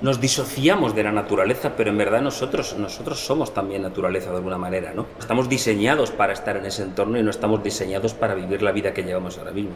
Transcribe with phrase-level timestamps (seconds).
[0.00, 4.58] nos disociamos de la naturaleza, pero en verdad nosotros, nosotros somos también naturaleza de alguna
[4.58, 5.06] manera, ¿no?
[5.18, 8.92] Estamos diseñados para estar en ese entorno y no estamos diseñados para vivir la vida
[8.92, 9.72] que llevamos ahora mismo.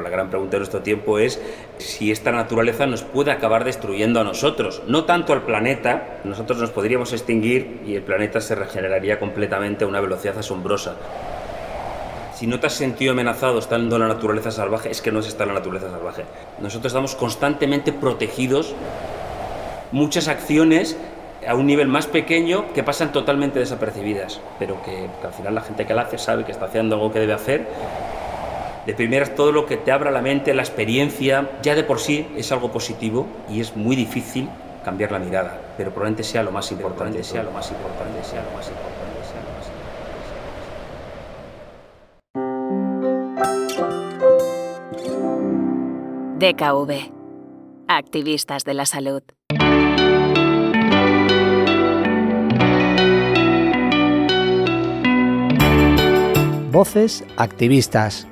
[0.00, 1.40] La gran pregunta de nuestro tiempo es
[1.78, 6.70] si esta naturaleza nos puede acabar destruyendo a nosotros, no tanto al planeta, nosotros nos
[6.70, 10.96] podríamos extinguir y el planeta se regeneraría completamente a una velocidad asombrosa.
[12.34, 15.28] Si no te has sentido amenazado estando en la naturaleza salvaje, es que no es
[15.28, 16.24] estar en la naturaleza salvaje.
[16.60, 18.74] Nosotros estamos constantemente protegidos,
[19.92, 20.96] muchas acciones
[21.46, 25.60] a un nivel más pequeño que pasan totalmente desapercibidas, pero que, que al final la
[25.60, 27.68] gente que la hace sabe que está haciendo algo que debe hacer
[28.86, 32.26] de primeras todo lo que te abra la mente, la experiencia, ya de por sí
[32.36, 34.48] es algo positivo y es muy difícil
[34.84, 38.56] cambiar la mirada, pero probablemente sea lo más importante, sea lo más importante, sea lo
[38.56, 39.03] más importante.
[46.36, 47.12] DKV.
[47.86, 49.22] Activistas de la salud.
[56.72, 58.26] Voces activistas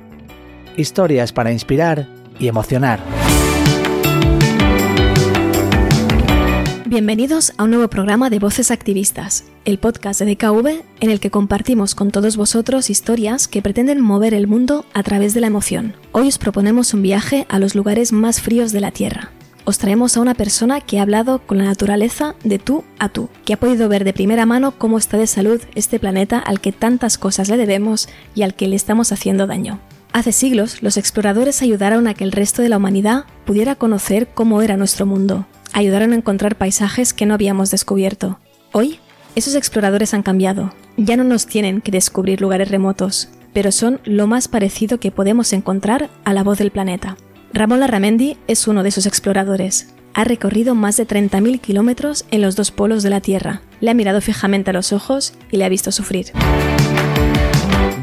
[0.75, 2.99] historias para inspirar y emocionar.
[6.93, 11.31] Bienvenidos a un nuevo programa de Voces Activistas, el podcast de DKV en el que
[11.31, 15.95] compartimos con todos vosotros historias que pretenden mover el mundo a través de la emoción.
[16.11, 19.31] Hoy os proponemos un viaje a los lugares más fríos de la Tierra,
[19.65, 23.27] os traemos a una persona que ha hablado con la naturaleza de tú a tú,
[23.43, 26.73] que ha podido ver de primera mano cómo está de salud este planeta al que
[26.73, 29.79] tantas cosas le debemos y al que le estamos haciendo daño.
[30.11, 34.61] Hace siglos, los exploradores ayudaron a que el resto de la humanidad pudiera conocer cómo
[34.61, 35.47] era nuestro mundo.
[35.73, 38.39] Ayudaron a encontrar paisajes que no habíamos descubierto.
[38.71, 38.99] Hoy,
[39.35, 40.71] esos exploradores han cambiado.
[40.97, 45.51] Ya no nos tienen que descubrir lugares remotos, pero son lo más parecido que podemos
[45.51, 47.17] encontrar a la voz del planeta.
[47.53, 49.95] Ramón Larramendi es uno de esos exploradores.
[50.13, 53.63] Ha recorrido más de 30.000 kilómetros en los dos polos de la Tierra.
[53.81, 56.27] Le ha mirado fijamente a los ojos y le ha visto sufrir.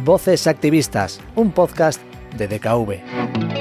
[0.04, 2.00] Voces Activistas, un podcast
[2.36, 3.59] de DKV.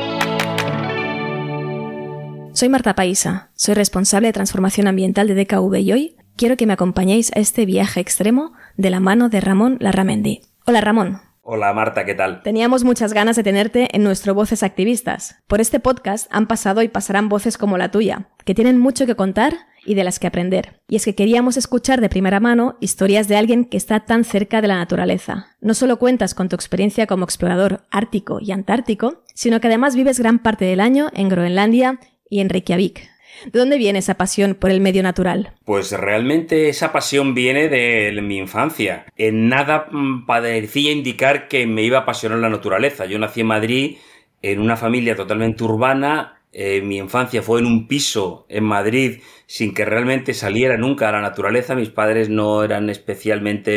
[2.60, 6.74] Soy Marta Paisa, soy responsable de transformación ambiental de DKV y hoy quiero que me
[6.74, 10.42] acompañéis a este viaje extremo de la mano de Ramón Larramendi.
[10.66, 11.22] Hola Ramón.
[11.42, 12.44] Hola Marta, ¿qué tal?
[12.44, 15.38] Teníamos muchas ganas de tenerte en nuestro Voces Activistas.
[15.48, 19.16] Por este podcast han pasado y pasarán voces como la tuya, que tienen mucho que
[19.16, 19.54] contar
[19.86, 20.82] y de las que aprender.
[20.90, 24.62] Y es que queríamos escuchar de primera mano historias de alguien que está tan cerca
[24.62, 25.48] de la naturaleza.
[25.62, 30.20] No solo cuentas con tu experiencia como explorador ártico y antártico, sino que además vives
[30.20, 33.10] gran parte del año en Groenlandia y en Reykjavik.
[33.46, 35.54] ¿De dónde viene esa pasión por el medio natural?
[35.66, 39.06] Pues realmente esa pasión viene de mi infancia.
[39.16, 43.06] En nada mm, parecía indicar que me iba a apasionar la naturaleza.
[43.06, 43.98] Yo nací en Madrid
[44.42, 49.74] en una familia totalmente urbana eh, mi infancia fue en un piso en Madrid sin
[49.74, 51.76] que realmente saliera nunca a la naturaleza.
[51.76, 53.76] Mis padres no eran especialmente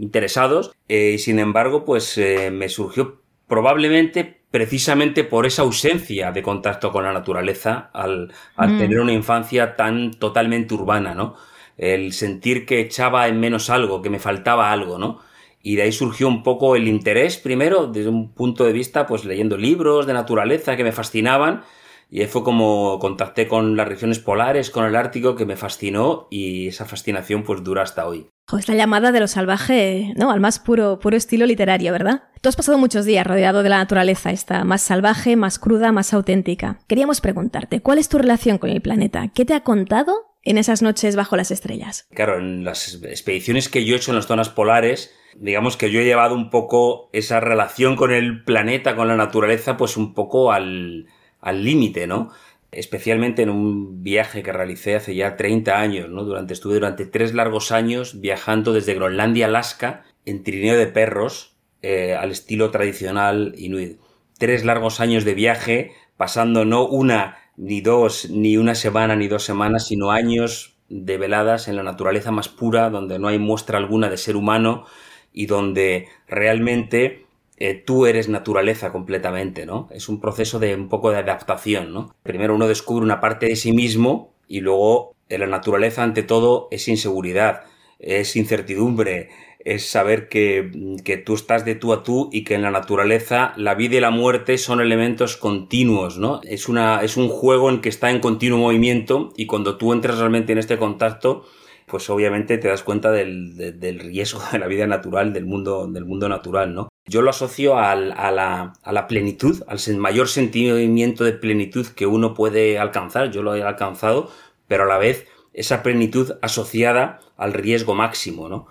[0.00, 0.72] interesados.
[0.88, 7.04] Eh, sin embargo, pues eh, me surgió probablemente precisamente por esa ausencia de contacto con
[7.04, 8.78] la naturaleza al, al mm.
[8.78, 11.34] tener una infancia tan totalmente urbana, ¿no?
[11.76, 15.20] El sentir que echaba en menos algo, que me faltaba algo, ¿no?
[15.62, 19.24] Y de ahí surgió un poco el interés, primero, desde un punto de vista, pues
[19.24, 21.62] leyendo libros de naturaleza que me fascinaban,
[22.10, 26.68] y fue como contacté con las regiones polares, con el Ártico, que me fascinó y
[26.68, 28.28] esa fascinación pues dura hasta hoy.
[28.56, 30.30] Es la llamada de lo salvaje, ¿no?
[30.30, 32.22] Al más puro, estilo literario, ¿verdad?
[32.40, 36.14] Tú has pasado muchos días rodeado de la naturaleza, esta más salvaje, más cruda, más
[36.14, 36.78] auténtica.
[36.86, 39.28] Queríamos preguntarte, ¿cuál es tu relación con el planeta?
[39.34, 42.06] ¿Qué te ha contado en esas noches bajo las estrellas?
[42.14, 46.00] Claro, en las expediciones que yo he hecho en las zonas polares, digamos que yo
[46.00, 50.52] he llevado un poco esa relación con el planeta, con la naturaleza, pues un poco
[50.52, 51.04] al
[51.52, 52.30] límite, ¿no?
[52.70, 56.24] Especialmente en un viaje que realicé hace ya 30 años, ¿no?
[56.24, 61.56] Durante, estuve durante tres largos años viajando desde Groenlandia a Alaska en trineo de perros
[61.82, 63.98] eh, al estilo tradicional inuit.
[64.38, 69.44] Tres largos años de viaje, pasando no una, ni dos, ni una semana, ni dos
[69.44, 74.10] semanas, sino años de veladas en la naturaleza más pura, donde no hay muestra alguna
[74.10, 74.86] de ser humano
[75.32, 77.26] y donde realmente
[77.60, 79.88] eh, tú eres naturaleza completamente, ¿no?
[79.90, 82.14] Es un proceso de un poco de adaptación, ¿no?
[82.22, 86.68] Primero uno descubre una parte de sí mismo y luego en la naturaleza ante todo
[86.70, 87.62] es inseguridad,
[87.98, 89.30] es incertidumbre,
[89.64, 90.70] es saber que,
[91.04, 94.00] que, tú estás de tú a tú y que en la naturaleza la vida y
[94.00, 96.40] la muerte son elementos continuos, ¿no?
[96.44, 100.18] Es, una, es un juego en que está en continuo movimiento y cuando tú entras
[100.18, 101.44] realmente en este contacto,
[101.86, 106.04] pues obviamente te das cuenta del, del riesgo de la vida natural, del mundo, del
[106.04, 106.88] mundo natural, ¿no?
[107.08, 112.34] Yo lo asocio a, la, a la plenitud, al mayor sentimiento de plenitud que uno
[112.34, 113.30] puede alcanzar.
[113.30, 114.30] Yo lo he alcanzado,
[114.66, 118.66] pero a la vez esa plenitud asociada al riesgo máximo, ¿no?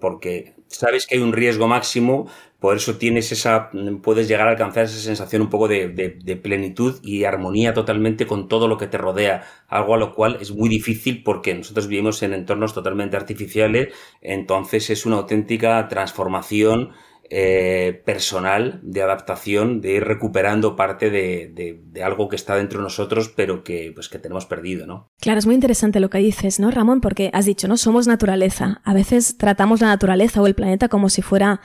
[0.00, 2.28] Porque sabes que hay un riesgo máximo,
[2.58, 3.70] por eso tienes esa,
[4.02, 8.48] puedes llegar a alcanzar esa sensación un poco de, de, plenitud y armonía totalmente con
[8.48, 12.22] todo lo que te rodea, algo a lo cual es muy difícil porque nosotros vivimos
[12.22, 16.92] en entornos totalmente artificiales, entonces es una auténtica transformación
[17.30, 23.32] eh, personal de adaptación, de ir recuperando parte de, algo que está dentro de nosotros,
[23.34, 25.10] pero que, pues, que tenemos perdido, ¿no?
[25.20, 27.00] Claro, es muy interesante lo que dices, ¿no, Ramón?
[27.00, 27.76] Porque has dicho, ¿no?
[27.76, 28.80] Somos naturaleza.
[28.84, 31.60] A veces tratamos la naturaleza o el planeta como si fuera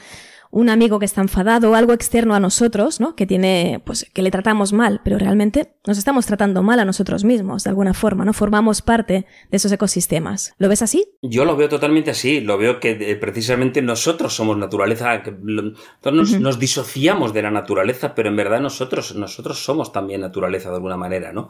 [0.51, 3.15] un amigo que está enfadado algo externo a nosotros, ¿no?
[3.15, 7.23] Que tiene, pues, que le tratamos mal, pero realmente nos estamos tratando mal a nosotros
[7.23, 8.33] mismos, de alguna forma, ¿no?
[8.33, 10.53] Formamos parte de esos ecosistemas.
[10.57, 11.05] ¿Lo ves así?
[11.21, 12.41] Yo lo veo totalmente así.
[12.41, 15.23] Lo veo que eh, precisamente nosotros somos naturaleza.
[15.23, 20.69] Que nos, nos, disociamos de la naturaleza, pero en verdad nosotros, nosotros somos también naturaleza
[20.69, 21.49] de alguna manera, ¿no?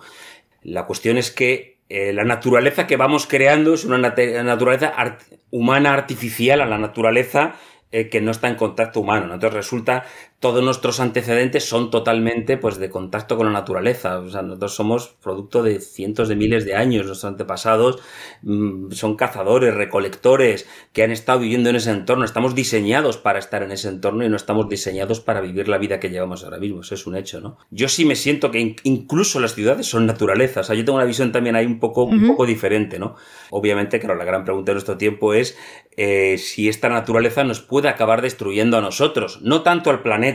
[0.61, 4.93] La cuestión es que eh, la naturaleza que vamos creando es una naturaleza
[5.49, 7.55] humana artificial a la naturaleza
[7.91, 9.33] eh, que no está en contacto humano.
[9.33, 10.05] Entonces resulta
[10.41, 14.17] todos nuestros antecedentes son totalmente pues de contacto con la naturaleza.
[14.17, 17.05] O sea, nosotros somos producto de cientos de miles de años.
[17.05, 17.99] Nuestros antepasados
[18.41, 22.25] mm, son cazadores, recolectores, que han estado viviendo en ese entorno.
[22.25, 25.99] Estamos diseñados para estar en ese entorno y no estamos diseñados para vivir la vida
[25.99, 26.81] que llevamos ahora mismo.
[26.81, 27.59] Eso es un hecho, ¿no?
[27.69, 30.61] Yo sí me siento que incluso las ciudades son naturaleza.
[30.61, 33.13] O sea, yo tengo una visión también ahí un poco, un poco diferente, ¿no?
[33.51, 35.55] Obviamente, claro, la gran pregunta de nuestro tiempo es
[35.97, 39.39] eh, si esta naturaleza nos puede acabar destruyendo a nosotros.
[39.43, 40.30] No tanto al planeta,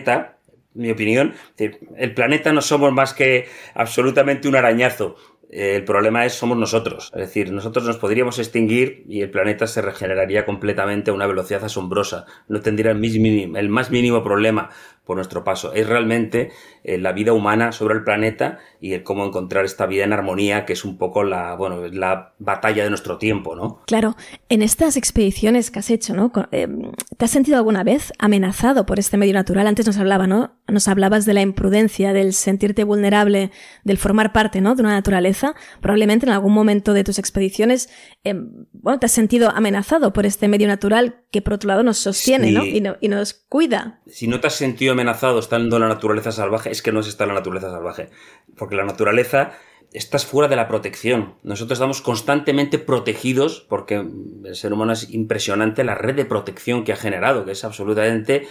[0.75, 5.17] mi opinión, el planeta no somos más que absolutamente un arañazo.
[5.49, 7.13] El problema es somos nosotros.
[7.15, 11.65] Es decir, nosotros nos podríamos extinguir y el planeta se regeneraría completamente a una velocidad
[11.65, 12.27] asombrosa.
[12.49, 14.71] No tendría el, más mínimo problema
[15.05, 15.73] por nuestro paso.
[15.73, 16.51] Es realmente
[16.89, 20.65] eh, la vida humana sobre el planeta y el cómo encontrar esta vida en armonía,
[20.65, 23.83] que es un poco la, bueno, la batalla de nuestro tiempo, ¿no?
[23.89, 24.15] Claro,
[24.49, 26.31] en estas expediciones que has hecho, ¿no?
[26.53, 26.69] Eh,
[27.17, 29.67] ¿Te has sentido alguna vez amenazado por este medio natural?
[29.67, 30.61] Antes nos hablaba, ¿no?
[30.69, 33.51] Nos hablabas de la imprudencia, del sentirte vulnerable,
[33.83, 34.77] del formar parte, ¿no?
[34.77, 35.57] De una naturaleza.
[35.81, 37.89] Probablemente en algún momento de tus expediciones,
[38.23, 38.35] eh,
[38.73, 42.51] bueno, te has sentido amenazado por este medio natural que por otro lado nos sostiene,
[42.51, 42.65] ¿no?
[42.65, 42.97] Y, ¿no?
[42.99, 44.01] y nos cuida.
[44.07, 47.11] Si no te has sentido amenazado estando en la naturaleza salvaje, es que no se
[47.11, 48.09] está en la naturaleza salvaje.
[48.57, 49.53] Porque la naturaleza
[49.93, 51.35] estás fuera de la protección.
[51.43, 53.97] Nosotros estamos constantemente protegidos porque
[54.45, 58.47] el ser humano es impresionante la red de protección que ha generado, que es absolutamente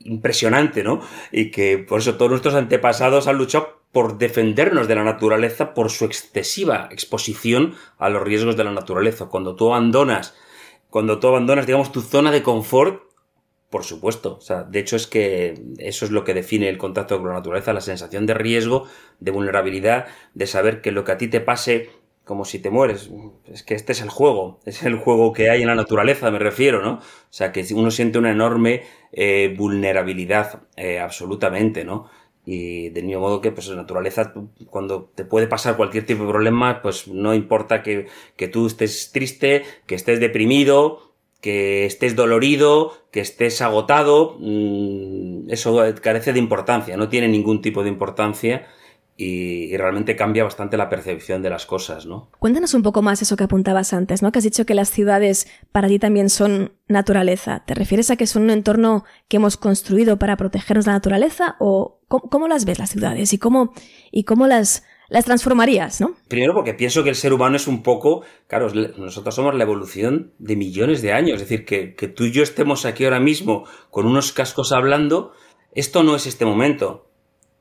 [0.00, 1.00] impresionante, ¿no?
[1.32, 5.90] Y que por eso todos nuestros antepasados han luchado por defendernos de la naturaleza por
[5.90, 9.26] su excesiva exposición a los riesgos de la naturaleza.
[9.26, 10.34] Cuando tú abandonas,
[10.90, 13.02] cuando tú abandonas, digamos, tu zona de confort,
[13.70, 17.18] por supuesto, o sea, de hecho es que eso es lo que define el contacto
[17.18, 18.86] con la naturaleza, la sensación de riesgo,
[19.20, 21.90] de vulnerabilidad, de saber que lo que a ti te pase
[22.28, 23.10] como si te mueres,
[23.46, 26.38] es que este es el juego, es el juego que hay en la naturaleza, me
[26.38, 26.96] refiero, ¿no?
[26.96, 28.82] O sea, que uno siente una enorme
[29.12, 32.10] eh, vulnerabilidad, eh, absolutamente, ¿no?
[32.50, 34.32] Y del mismo modo que, pues, naturaleza,
[34.70, 38.06] cuando te puede pasar cualquier tipo de problema, pues no importa que,
[38.36, 41.12] que tú estés triste, que estés deprimido,
[41.42, 47.82] que estés dolorido, que estés agotado, mm, eso carece de importancia, no tiene ningún tipo
[47.82, 48.66] de importancia
[49.20, 52.30] y, realmente cambia bastante la percepción de las cosas, ¿no?
[52.38, 54.30] Cuéntanos un poco más eso que apuntabas antes, ¿no?
[54.30, 57.64] Que has dicho que las ciudades para ti también son naturaleza.
[57.66, 62.00] ¿Te refieres a que son un entorno que hemos construido para protegernos la naturaleza o
[62.06, 63.74] cómo, cómo las ves las ciudades y cómo,
[64.12, 66.14] y cómo las las transformarías, ¿no?
[66.28, 70.34] Primero porque pienso que el ser humano es un poco, claro, nosotros somos la evolución
[70.38, 73.64] de millones de años, es decir, que, que tú y yo estemos aquí ahora mismo
[73.90, 75.32] con unos cascos hablando,
[75.74, 77.08] esto no es este momento,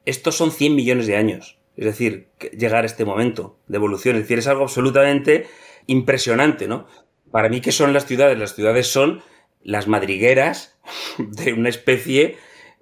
[0.07, 4.23] estos son 100 millones de años, es decir, llegar a este momento de evolución, es
[4.23, 5.47] decir, es algo absolutamente
[5.85, 6.87] impresionante, ¿no?
[7.31, 8.37] Para mí, ¿qué son las ciudades?
[8.37, 9.21] Las ciudades son
[9.61, 10.77] las madrigueras
[11.17, 12.37] de una especie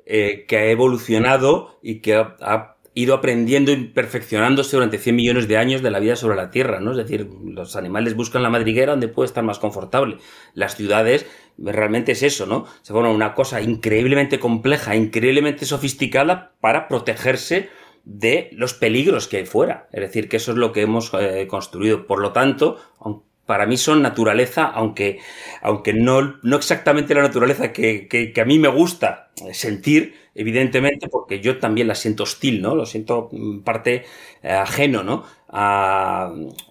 [0.05, 5.57] eh, que ha evolucionado y que ha ido aprendiendo y perfeccionándose durante 100 millones de
[5.57, 6.91] años de la vida sobre la Tierra, ¿no?
[6.91, 10.17] Es decir, los animales buscan la madriguera donde puede estar más confortable.
[10.53, 11.25] Las ciudades
[11.57, 12.65] realmente es eso, ¿no?
[12.81, 17.69] Se forma una cosa increíblemente compleja, increíblemente sofisticada para protegerse
[18.05, 19.89] de los peligros que hay fuera.
[19.91, 22.07] Es decir, que eso es lo que hemos eh, construido.
[22.07, 22.77] Por lo tanto,
[23.45, 25.19] para mí son naturaleza, aunque,
[25.61, 31.39] aunque no, no exactamente la naturaleza que, que a mí me gusta sentir, evidentemente, porque
[31.39, 32.75] yo también la siento hostil, ¿no?
[32.75, 34.05] Lo siento mm, parte
[34.43, 35.23] eh, ajeno, ¿no?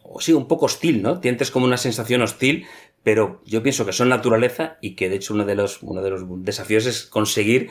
[0.03, 1.23] o sí, un poco hostil, ¿no?
[1.23, 2.67] Sientes como una sensación hostil,
[3.03, 6.11] pero yo pienso que son naturaleza y que de hecho uno de los, uno de
[6.11, 7.71] los desafíos es conseguir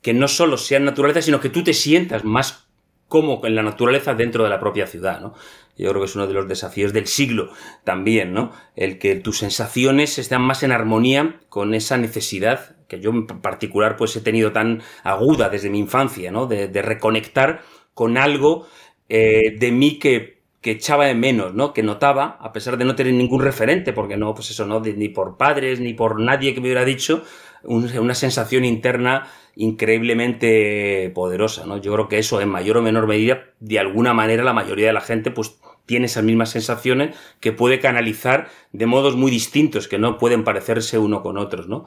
[0.00, 2.65] que no solo sean naturaleza, sino que tú te sientas más
[3.08, 5.34] como en la naturaleza dentro de la propia ciudad, ¿no?
[5.78, 7.50] Yo creo que es uno de los desafíos del siglo
[7.84, 8.52] también, ¿no?
[8.76, 13.96] El que tus sensaciones estén más en armonía con esa necesidad que yo en particular
[13.96, 16.46] pues he tenido tan aguda desde mi infancia, ¿no?
[16.46, 17.62] De, reconectar
[17.94, 18.66] con algo
[19.08, 21.72] eh, de mí que, echaba de menos, ¿no?
[21.72, 24.80] Que notaba, a pesar de no tener ningún referente, porque no, pues eso, ¿no?
[24.80, 27.22] ni por padres, ni por nadie que me hubiera dicho,
[27.66, 31.78] una sensación interna increíblemente poderosa, ¿no?
[31.78, 34.92] Yo creo que eso en mayor o menor medida, de alguna manera, la mayoría de
[34.92, 35.56] la gente, pues
[35.86, 40.98] tiene esas mismas sensaciones que puede canalizar de modos muy distintos, que no pueden parecerse
[40.98, 41.86] uno con otros, ¿no?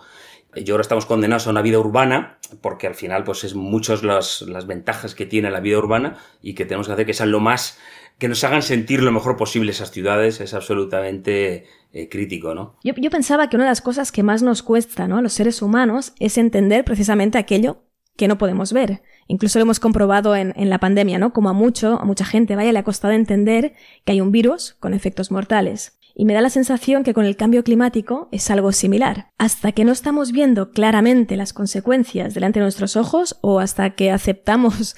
[0.55, 4.41] Yo ahora estamos condenados a una vida urbana, porque al final, pues es muchas las,
[4.41, 7.39] las ventajas que tiene la vida urbana y que tenemos que hacer que sean lo
[7.39, 7.79] más,
[8.19, 12.75] que nos hagan sentir lo mejor posible esas ciudades, es absolutamente eh, crítico, ¿no?
[12.83, 15.17] Yo, pensaba que una de las cosas que más nos cuesta, ¿no?
[15.17, 17.83] A los seres humanos es entender precisamente aquello
[18.17, 19.01] que no podemos ver.
[19.27, 21.31] Incluso lo hemos comprobado en, en, la pandemia, ¿no?
[21.31, 23.73] Como a mucho, a mucha gente, vaya, le ha costado entender
[24.03, 25.97] que hay un virus con efectos mortales.
[26.13, 29.31] Y me da la sensación que con el cambio climático es algo similar.
[29.37, 34.11] Hasta que no estamos viendo claramente las consecuencias delante de nuestros ojos o hasta que
[34.11, 34.97] aceptamos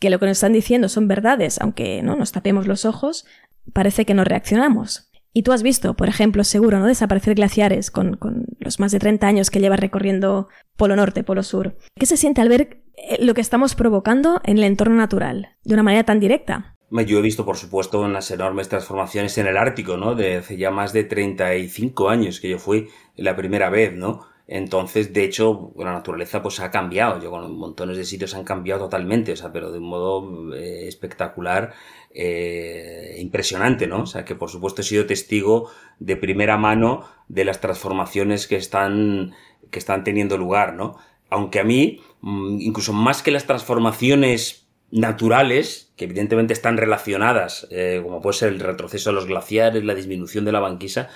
[0.00, 3.26] que lo que nos están diciendo son verdades, aunque no nos tapemos los ojos,
[3.72, 5.10] parece que no reaccionamos.
[5.32, 6.86] Y tú has visto, por ejemplo, seguro, ¿no?
[6.86, 11.44] Desaparecer glaciares con, con los más de 30 años que llevas recorriendo Polo Norte, Polo
[11.44, 11.76] Sur.
[11.94, 15.74] ¿Qué se siente al ver eh, lo que estamos provocando en el entorno natural de
[15.74, 16.76] una manera tan directa?
[16.90, 20.16] Yo he visto, por supuesto, unas enormes transformaciones en el Ártico, ¿no?
[20.16, 24.26] De hace ya más de 35 años que yo fui la primera vez, ¿no?
[24.52, 27.22] Entonces, de hecho, la naturaleza pues ha cambiado.
[27.22, 30.88] Yo con montones de sitios han cambiado totalmente, o sea, pero de un modo eh,
[30.88, 31.72] espectacular,
[32.12, 34.02] eh, impresionante, ¿no?
[34.02, 38.56] O sea, que por supuesto he sido testigo de primera mano de las transformaciones que
[38.56, 39.34] están,
[39.70, 40.96] que están teniendo lugar, ¿no?
[41.30, 48.00] Aunque a mí, mm, incluso más que las transformaciones naturales, que evidentemente están relacionadas, eh,
[48.02, 51.08] como puede ser el retroceso de los glaciares, la disminución de la banquisa,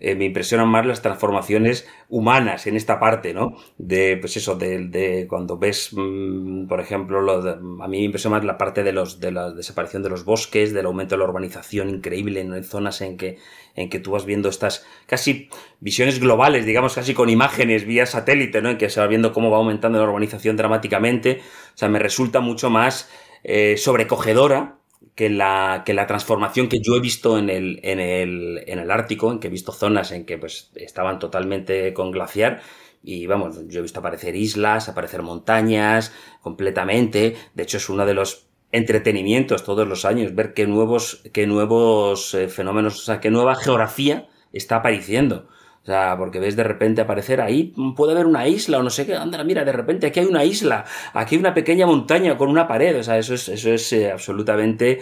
[0.00, 3.56] eh, me impresionan más las transformaciones humanas en esta parte, ¿no?
[3.78, 7.38] De, pues eso, de, de cuando ves, mm, por ejemplo, lo
[7.82, 10.72] a mí me impresiona más la parte de, los, de la desaparición de los bosques,
[10.72, 13.38] del aumento de la urbanización increíble en zonas en que,
[13.74, 15.48] en que tú vas viendo estas casi
[15.80, 18.70] visiones globales, digamos, casi con imágenes vía satélite, ¿no?
[18.70, 21.40] En que se va viendo cómo va aumentando la urbanización dramáticamente.
[21.74, 23.10] O sea, me resulta mucho más
[23.44, 24.77] eh, sobrecogedora
[25.14, 28.90] que la, que la transformación que yo he visto en el, en, el, en el
[28.90, 32.60] Ártico, en que he visto zonas en que pues, estaban totalmente con glaciar,
[33.02, 37.36] y vamos, yo he visto aparecer islas, aparecer montañas completamente.
[37.54, 42.34] De hecho, es uno de los entretenimientos todos los años, ver qué nuevos, qué nuevos
[42.34, 45.48] eh, fenómenos, o sea, qué nueva geografía está apareciendo.
[45.82, 49.06] O sea, porque ves de repente aparecer ahí, puede haber una isla o no sé
[49.06, 52.50] qué, anda, mira, de repente aquí hay una isla, aquí hay una pequeña montaña con
[52.50, 55.00] una pared, o sea, eso es, eso es eh, absolutamente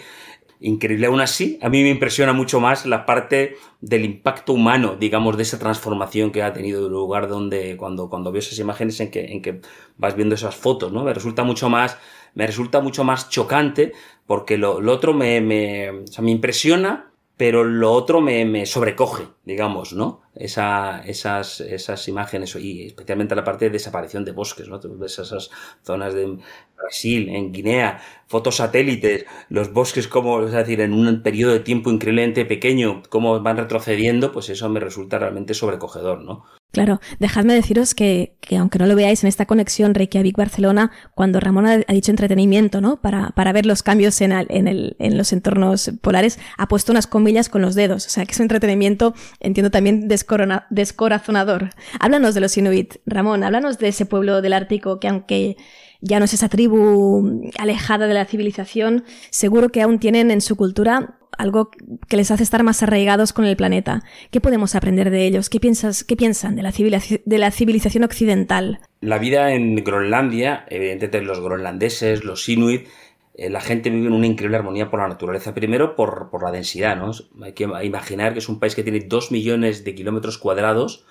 [0.59, 1.07] increíble.
[1.07, 5.43] Aún así, a mí me impresiona mucho más la parte del impacto humano, digamos, de
[5.43, 9.25] esa transformación que ha tenido el lugar donde, cuando, cuando veo esas imágenes en que,
[9.25, 9.61] en que
[9.97, 11.03] vas viendo esas fotos, ¿no?
[11.03, 11.97] Me resulta mucho más,
[12.33, 13.93] me resulta mucho más chocante
[14.25, 18.65] porque lo, lo otro me, me, o sea, me impresiona, pero lo otro me, me
[18.65, 20.21] sobrecoge, digamos, ¿no?
[20.39, 24.79] Esa, esas, esas imágenes y especialmente la parte de desaparición de bosques, ¿no?
[24.97, 25.49] ves esas
[25.83, 26.37] zonas de
[26.77, 31.91] Brasil, en Guinea, fotos satélites, los bosques como, es decir, en un periodo de tiempo
[31.91, 36.45] increíblemente pequeño, cómo van retrocediendo, pues eso me resulta realmente sobrecogedor, ¿no?
[36.77, 41.65] Claro, dejadme deciros que, que, aunque no lo veáis en esta conexión Reykjavik-Barcelona, cuando Ramón
[41.65, 43.01] ha, dicho entretenimiento, ¿no?
[43.01, 47.49] Para, para ver los cambios en, el, en, los entornos polares, ha puesto unas comillas
[47.49, 48.05] con los dedos.
[48.05, 51.71] O sea, que es un entretenimiento, entiendo también, descorazonador.
[51.99, 55.57] Háblanos de los Inuit, Ramón, háblanos de ese pueblo del Ártico que aunque
[56.01, 60.55] ya no es esa tribu alejada de la civilización, seguro que aún tienen en su
[60.55, 61.69] cultura algo
[62.07, 64.03] que les hace estar más arraigados con el planeta.
[64.31, 65.49] ¿Qué podemos aprender de ellos?
[65.49, 66.73] ¿Qué, piensas, qué piensan de la,
[67.25, 68.79] de la civilización occidental?
[69.01, 72.87] La vida en Groenlandia, evidentemente los groenlandeses, los inuit,
[73.35, 75.53] eh, la gente vive en una increíble armonía por la naturaleza.
[75.53, 77.11] Primero, por, por la densidad, ¿no?
[77.43, 81.05] Hay que imaginar que es un país que tiene 2 millones de kilómetros cuadrados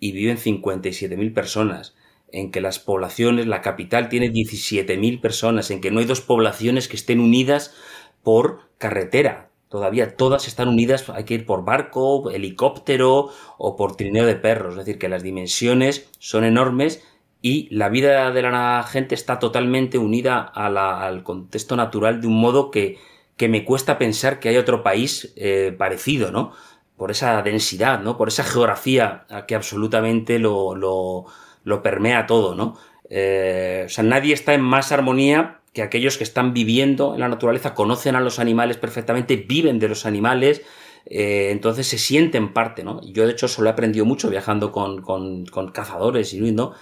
[0.00, 1.94] y viven 57.000 personas
[2.32, 6.88] en que las poblaciones, la capital tiene 17.000 personas, en que no hay dos poblaciones
[6.88, 7.74] que estén unidas
[8.22, 9.50] por carretera.
[9.68, 14.72] Todavía todas están unidas, hay que ir por barco, helicóptero o por trineo de perros.
[14.72, 17.02] Es decir, que las dimensiones son enormes
[17.42, 22.70] y la vida de la gente está totalmente unida al contexto natural de un modo
[22.70, 22.98] que,
[23.36, 26.52] que, me cuesta pensar que hay otro país eh, parecido, ¿no?
[26.96, 28.16] Por esa densidad, ¿no?
[28.16, 31.26] Por esa geografía que absolutamente lo, lo
[31.68, 32.76] lo permea todo, ¿no?
[33.10, 37.28] Eh, o sea, nadie está en más armonía que aquellos que están viviendo en la
[37.28, 40.62] naturaleza, conocen a los animales perfectamente, viven de los animales,
[41.06, 43.00] eh, entonces se sienten parte, ¿no?
[43.02, 46.72] Yo de hecho eso lo he aprendido mucho viajando con, con, cazadores y ¿no?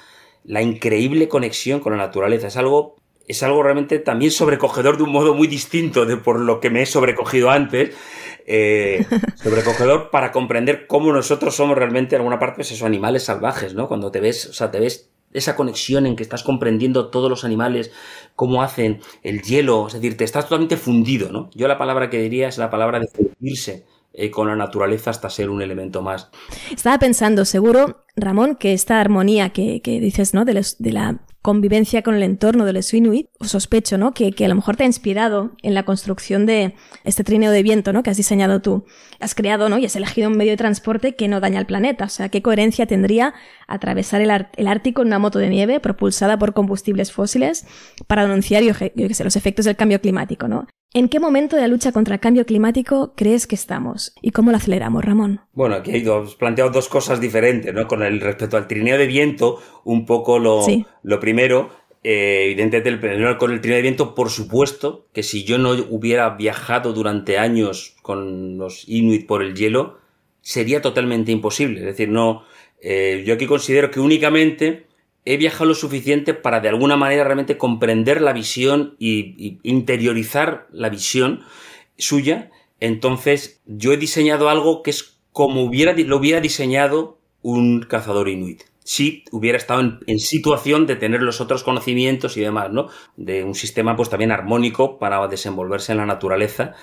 [0.44, 5.10] La increíble conexión con la naturaleza es algo es algo realmente también sobrecogedor de un
[5.10, 7.92] modo muy distinto de por lo que me he sobrecogido antes.
[8.48, 13.74] Eh, sobrecogedor para comprender cómo nosotros somos realmente en alguna parte pues esos animales salvajes,
[13.74, 13.88] ¿no?
[13.88, 17.44] Cuando te ves, o sea, te ves esa conexión en que estás comprendiendo todos los
[17.44, 17.90] animales,
[18.34, 21.50] cómo hacen el hielo, es decir, te estás totalmente fundido, ¿no?
[21.54, 25.28] Yo la palabra que diría es la palabra de fundirse eh, con la naturaleza hasta
[25.28, 26.30] ser un elemento más.
[26.70, 30.44] Estaba pensando, seguro, Ramón, que esta armonía que, dices, ¿no?
[30.44, 34.12] De, de, la convivencia con el entorno de los Inuit, o sospecho, ¿no?
[34.12, 36.74] Que, que, a lo mejor te ha inspirado en la construcción de
[37.04, 38.02] este trineo de viento, ¿no?
[38.02, 38.84] Que has diseñado tú.
[39.20, 39.78] Has creado, ¿no?
[39.78, 42.06] Y has elegido un medio de transporte que no daña al planeta.
[42.06, 43.32] O sea, ¿qué coherencia tendría
[43.68, 47.64] atravesar el, el Ártico en una moto de nieve propulsada por combustibles fósiles
[48.08, 50.66] para denunciar, yo, yo sé, los efectos del cambio climático, ¿no?
[50.96, 54.14] ¿En qué momento de la lucha contra el cambio climático crees que estamos?
[54.22, 55.42] ¿Y cómo lo aceleramos, Ramón?
[55.52, 57.86] Bueno, aquí hay dos, planteado dos cosas diferentes, ¿no?
[57.86, 60.64] Con el respecto al trineo de viento, un poco lo,
[61.02, 61.68] lo primero,
[62.02, 66.30] eh, evidentemente el, con el trineo de viento, por supuesto, que si yo no hubiera
[66.30, 69.98] viajado durante años con los Inuit por el hielo,
[70.40, 71.80] sería totalmente imposible.
[71.80, 72.44] Es decir, no,
[72.80, 74.86] eh, yo aquí considero que únicamente
[75.26, 80.88] he viajado lo suficiente para de alguna manera realmente comprender la visión y, interiorizar la
[80.88, 81.42] visión
[81.98, 82.50] suya.
[82.78, 88.62] Entonces, yo he diseñado algo que es como hubiera, lo hubiera diseñado un cazador inuit.
[88.84, 92.88] Si hubiera estado en, situación de tener los otros conocimientos y demás, ¿no?
[93.16, 96.74] De un sistema pues también armónico para desenvolverse en la naturaleza.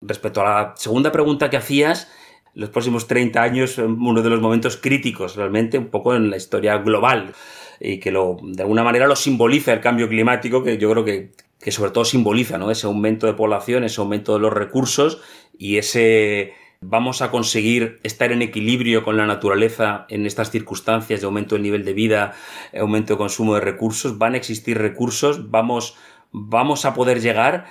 [0.00, 2.10] Respecto a la segunda pregunta que hacías,
[2.54, 6.38] los próximos 30 años son uno de los momentos críticos realmente, un poco en la
[6.38, 7.34] historia global
[7.80, 11.32] y que lo, de alguna manera lo simboliza el cambio climático, que yo creo que,
[11.60, 12.70] que sobre todo simboliza ¿no?
[12.70, 15.20] ese aumento de población, ese aumento de los recursos
[15.58, 16.52] y ese
[16.86, 21.62] vamos a conseguir estar en equilibrio con la naturaleza en estas circunstancias de aumento del
[21.62, 22.34] nivel de vida,
[22.78, 25.96] aumento de consumo de recursos, van a existir recursos, vamos,
[26.30, 27.66] vamos a poder llegar.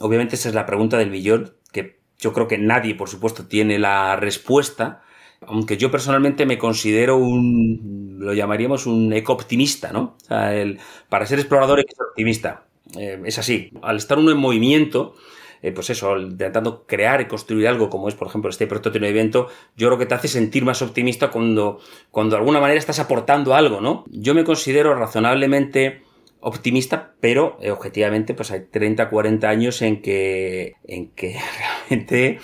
[0.00, 3.78] Obviamente esa es la pregunta del millón, que yo creo que nadie, por supuesto, tiene
[3.78, 5.02] la respuesta,
[5.46, 10.16] aunque yo personalmente me considero un, lo llamaríamos un eco-optimista, ¿no?
[10.22, 12.64] O sea, el, para ser explorador es optimista.
[12.96, 13.70] Eh, es así.
[13.82, 15.14] Al estar uno en movimiento,
[15.62, 19.10] eh, pues eso, intentando crear y construir algo como es, por ejemplo, este prototipo de
[19.10, 22.98] evento, yo creo que te hace sentir más optimista cuando, cuando de alguna manera estás
[22.98, 24.04] aportando algo, ¿no?
[24.10, 26.02] Yo me considero razonablemente
[26.40, 31.36] optimista, pero eh, objetivamente pues hay 30, 40 años en que, en que
[31.88, 32.38] realmente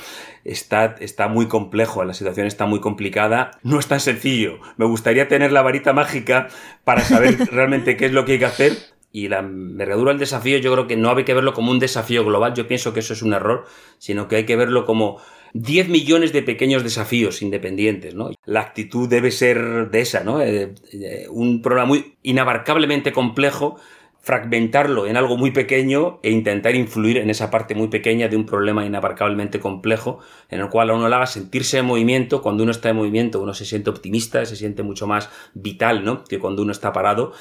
[0.45, 4.59] está, está muy complejo, la situación está muy complicada, no es tan sencillo.
[4.77, 6.49] Me gustaría tener la varita mágica
[6.85, 8.73] para saber realmente qué es lo que hay que hacer.
[9.11, 12.25] Y la envergadura del desafío yo creo que no hay que verlo como un desafío
[12.25, 13.65] global, yo pienso que eso es un error,
[13.99, 15.21] sino que hay que verlo como
[15.53, 18.31] 10 millones de pequeños desafíos independientes, ¿no?
[18.45, 20.43] La actitud debe ser de esa, ¿no?
[20.43, 23.77] Eh, eh, un problema muy inabarcablemente complejo
[24.25, 28.47] fragmentarlo en algo muy pequeño e intentar influir en esa parte muy pequeña de un
[28.47, 32.41] problema inabarcablemente complejo en el cual a uno le haga sentirse en movimiento.
[32.41, 36.25] Cuando uno está en movimiento uno se siente optimista, se siente mucho más vital, ¿no?
[36.25, 37.33] Que cuando uno está parado.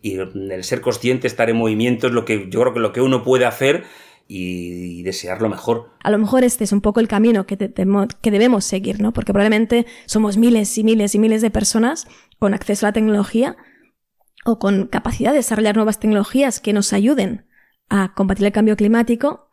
[0.00, 3.00] Y el ser consciente, estar en movimiento es lo que yo creo que lo que
[3.00, 3.82] uno puede hacer
[4.28, 5.90] y, desear lo mejor.
[6.04, 9.12] A lo mejor este es un poco el camino que, que debemos seguir, ¿no?
[9.12, 12.06] Porque probablemente somos miles y miles y miles de personas
[12.38, 13.56] con acceso a la tecnología
[14.48, 17.46] o con capacidad de desarrollar nuevas tecnologías que nos ayuden
[17.90, 19.50] a combatir el cambio climático,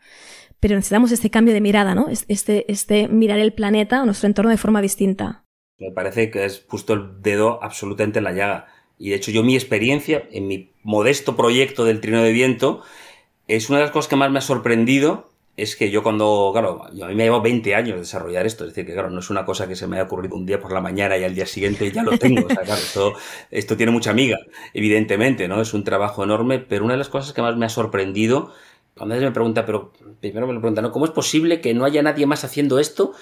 [0.62, 2.08] pero necesitamos este cambio de mirada, ¿no?
[2.10, 5.44] Este, este mirar el planeta o nuestro entorno de forma distinta.
[5.80, 8.68] Me parece que es puesto el dedo absolutamente en la llaga.
[8.98, 12.82] Y de hecho yo mi experiencia en mi modesto proyecto del trino de viento
[13.50, 16.84] es una de las cosas que más me ha sorprendido es que yo cuando, claro,
[16.86, 19.30] a mí me ha llevado 20 años desarrollar esto, es decir, que claro, no es
[19.30, 21.46] una cosa que se me haya ocurrido un día por la mañana y al día
[21.46, 23.14] siguiente ya lo tengo, o sea, claro, esto,
[23.52, 24.38] esto tiene mucha amiga,
[24.74, 25.62] evidentemente, ¿no?
[25.62, 28.52] Es un trabajo enorme, pero una de las cosas que más me ha sorprendido,
[28.98, 30.92] cuando alguien me pregunta, pero primero me lo preguntan, ¿no?
[30.92, 33.14] ¿Cómo es posible que no haya nadie más haciendo esto?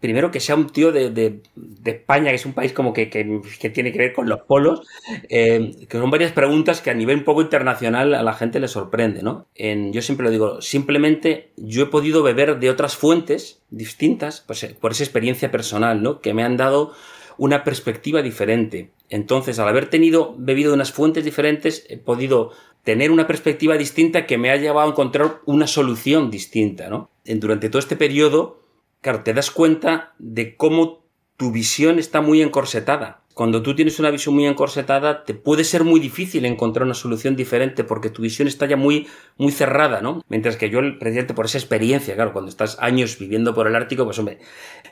[0.00, 1.42] Primero que sea un tío de, de,
[1.84, 4.86] España, que es un país como que, que, tiene que ver con los polos,
[5.28, 8.68] eh, que son varias preguntas que a nivel un poco internacional a la gente le
[8.68, 9.46] sorprende, ¿no?
[9.56, 14.76] Yo siempre lo digo, simplemente yo he podido beber de otras fuentes distintas, pues eh,
[14.78, 16.20] por esa experiencia personal, ¿no?
[16.20, 16.94] Que me han dado
[17.36, 18.90] una perspectiva diferente.
[19.08, 22.52] Entonces, al haber tenido, bebido de unas fuentes diferentes, he podido
[22.84, 27.10] tener una perspectiva distinta que me ha llevado a encontrar una solución distinta, ¿no?
[27.24, 28.59] Durante todo este periodo,
[29.00, 31.04] claro, te das cuenta de cómo
[31.36, 33.22] tu visión está muy encorsetada.
[33.32, 37.36] Cuando tú tienes una visión muy encorsetada, te puede ser muy difícil encontrar una solución
[37.36, 39.06] diferente porque tu visión está ya muy,
[39.38, 40.22] muy cerrada, ¿no?
[40.28, 44.04] Mientras que yo, presidente, por esa experiencia, claro, cuando estás años viviendo por el Ártico,
[44.04, 44.40] pues hombre,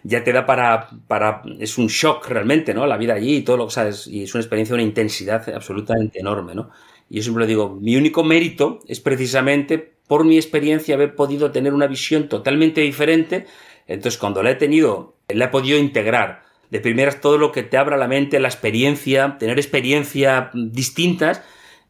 [0.04, 2.86] ya te da para, para, es un shock realmente, ¿no?
[2.86, 5.46] La vida allí y todo lo que sabes, y es una experiencia de una intensidad
[5.50, 6.70] absolutamente enorme, ¿no?
[7.10, 11.74] Y yo siempre digo, mi único mérito es precisamente por mi experiencia haber podido tener
[11.74, 13.46] una visión totalmente diferente.
[13.88, 16.42] Entonces, cuando la he tenido, la he podido integrar.
[16.70, 21.42] De primeras, todo lo que te abra la mente, la experiencia, tener experiencias distintas,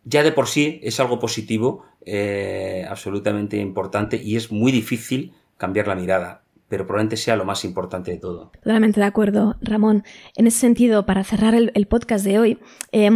[0.05, 5.89] ya de por sí es algo positivo, eh, absolutamente importante y es muy difícil cambiar
[5.89, 8.51] la mirada pero probablemente sea lo más importante de todo.
[8.63, 10.05] Totalmente de acuerdo, Ramón.
[10.37, 12.59] En ese sentido, para cerrar el, podcast de hoy,
[12.93, 13.11] eh,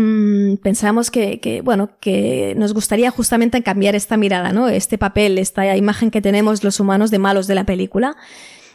[0.62, 4.68] pensamos que, bueno, que nos gustaría justamente cambiar esta mirada, ¿no?
[4.68, 8.16] Este papel, esta imagen que tenemos los humanos de malos de la película.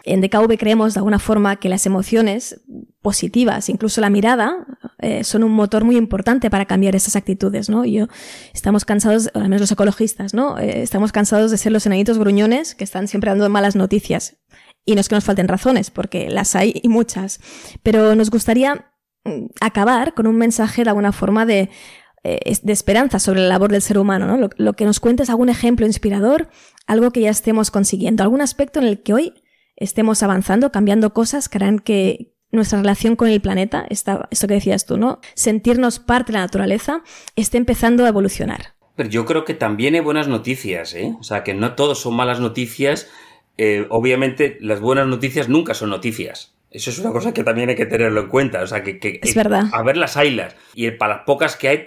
[0.07, 2.61] En DKV creemos de alguna forma que las emociones
[3.01, 4.65] positivas, incluso la mirada,
[4.99, 7.83] eh, son un motor muy importante para cambiar esas actitudes, ¿no?
[8.53, 10.57] estamos cansados, al menos los ecologistas, ¿no?
[10.59, 14.37] Eh, estamos cansados de ser los enanitos gruñones que están siempre dando malas noticias.
[14.85, 17.41] Y no es que nos falten razones, porque las hay y muchas.
[17.83, 18.91] Pero nos gustaría
[19.25, 21.69] mm, acabar con un mensaje de alguna forma de,
[22.23, 24.49] eh, de esperanza sobre la labor del ser humano, ¿no?
[24.57, 26.49] Lo, que nos cuentes algún ejemplo inspirador,
[26.85, 29.33] algo que ya estemos consiguiendo, algún aspecto en el que hoy
[29.77, 34.55] estemos avanzando, cambiando cosas que harán que nuestra relación con el planeta, esta, esto que
[34.55, 35.19] decías tú, ¿no?
[35.33, 37.01] Sentirnos parte de la naturaleza,
[37.35, 38.73] esté empezando a evolucionar.
[38.95, 41.15] Pero yo creo que también hay buenas noticias, ¿eh?
[41.19, 43.07] O sea, que no todos son malas noticias
[43.57, 46.53] eh, obviamente las buenas noticias nunca son noticias.
[46.69, 48.61] Eso es una cosa que también hay que tenerlo en cuenta.
[48.61, 49.65] O sea, que, es verdad.
[49.71, 50.55] a ver las haylas.
[50.75, 51.85] Y para las pocas que hay,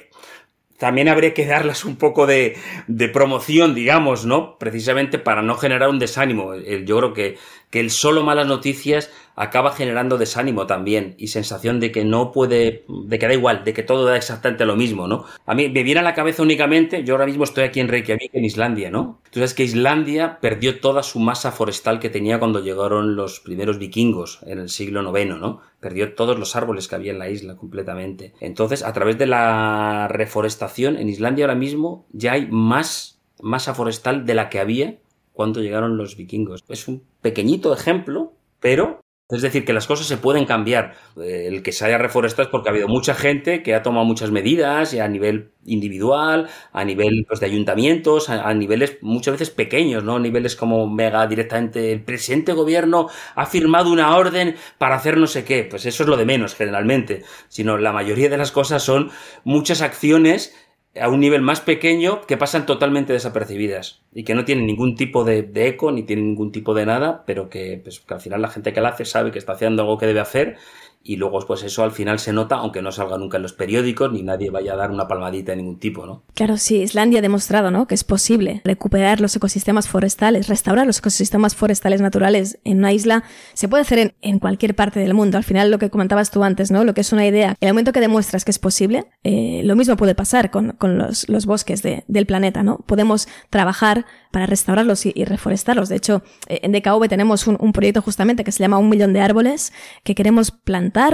[0.78, 2.56] también habría que darlas un poco de,
[2.88, 4.58] de, promoción, digamos, ¿no?
[4.58, 6.56] Precisamente para no generar un desánimo.
[6.56, 7.36] Yo creo que,
[7.70, 12.84] que el solo malas noticias acaba generando desánimo también y sensación de que no puede,
[12.88, 15.24] de que da igual, de que todo da exactamente lo mismo, ¿no?
[15.46, 18.34] A mí me viene a la cabeza únicamente, yo ahora mismo estoy aquí en Reykjavik,
[18.34, 19.20] en Islandia, ¿no?
[19.30, 23.78] Tú sabes que Islandia perdió toda su masa forestal que tenía cuando llegaron los primeros
[23.78, 25.62] vikingos en el siglo IX, ¿no?
[25.80, 28.34] Perdió todos los árboles que había en la isla completamente.
[28.40, 34.26] Entonces, a través de la reforestación, en Islandia ahora mismo ya hay más masa forestal
[34.26, 34.98] de la que había
[35.40, 36.62] cuando llegaron los vikingos.
[36.68, 39.00] Es un pequeñito ejemplo, pero
[39.30, 40.96] es decir, que las cosas se pueden cambiar.
[41.16, 44.04] Eh, el que se haya reforestado es porque ha habido mucha gente que ha tomado
[44.04, 50.04] muchas medidas a nivel individual, a nivel pues, de ayuntamientos, a, niveles muchas veces pequeños,
[50.04, 50.18] ¿no?
[50.18, 55.44] Niveles como mega directamente el presente gobierno ha firmado una orden para hacer no sé
[55.46, 55.64] qué.
[55.64, 57.22] Pues eso es lo de menos generalmente.
[57.48, 59.10] Sino la mayoría de las cosas son
[59.44, 60.54] muchas acciones
[60.98, 65.24] a un nivel más pequeño que pasan totalmente desapercibidas y que no tienen ningún tipo
[65.24, 68.48] de, eco ni tienen ningún tipo de nada, pero que, pues, que al final la
[68.48, 70.56] gente que la hace sabe que está haciendo algo que debe hacer
[71.02, 74.12] y luego pues eso al final se nota, aunque no salga nunca en los periódicos
[74.12, 76.22] ni nadie vaya a dar una palmadita de ningún tipo, ¿no?
[76.34, 77.86] Claro, sí, Islandia ha demostrado, ¿no?
[77.86, 83.24] Que es posible recuperar los ecosistemas forestales, restaurar los ecosistemas forestales naturales en una isla,
[83.54, 85.38] se puede hacer en, cualquier parte del mundo.
[85.38, 86.84] Al final lo que comentabas tú antes, ¿no?
[86.84, 89.96] Lo que es una idea, el momento que demuestras que es posible, eh, lo mismo
[89.96, 92.78] puede pasar con, los, bosques del planeta, ¿no?
[92.86, 95.88] Podemos trabajar para restaurarlos y, reforestarlos.
[95.88, 99.12] De hecho, eh, en DKV tenemos un, un proyecto justamente que se llama Un Millón
[99.12, 99.72] de Árboles,
[100.04, 100.50] que queremos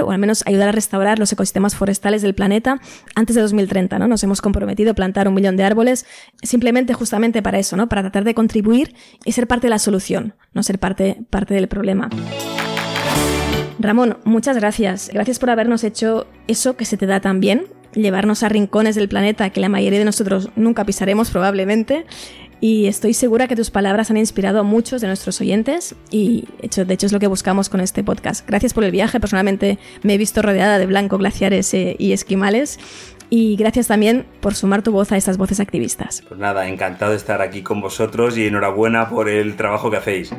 [0.03, 2.79] o al menos ayudar a restaurar los ecosistemas forestales del planeta
[3.15, 4.07] antes de 2030, ¿no?
[4.07, 6.05] Nos hemos comprometido a plantar un millón de árboles
[6.41, 7.87] simplemente justamente para eso, ¿no?
[7.89, 11.67] Para tratar de contribuir y ser parte de la solución, no ser parte, parte del
[11.67, 12.09] problema.
[13.79, 15.09] Ramón, muchas gracias.
[15.13, 19.07] Gracias por habernos hecho eso que se te da tan bien, llevarnos a rincones del
[19.07, 22.05] planeta que la mayoría de nosotros nunca pisaremos probablemente
[22.59, 26.85] y estoy segura que tus palabras han inspirado a muchos de nuestros oyentes y hecho,
[26.85, 28.47] de hecho es lo que buscamos con este podcast.
[28.47, 32.79] Gracias por el viaje, personalmente me he visto rodeada de blanco, glaciares eh, y esquimales
[33.29, 36.23] y gracias también por sumar tu voz a estas voces activistas.
[36.27, 40.31] Pues nada, encantado de estar aquí con vosotros y enhorabuena por el trabajo que hacéis.